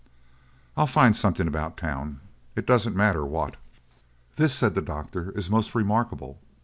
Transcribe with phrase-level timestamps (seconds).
[0.75, 2.21] "I'll find something about town;
[2.55, 3.55] it doesn't matter what."
[4.35, 6.39] "This," said the doctor, "is most remarkable.